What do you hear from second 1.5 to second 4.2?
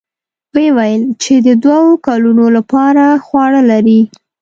دوو کلونو له پاره خواړه لري.